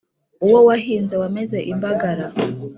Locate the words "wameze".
1.21-1.57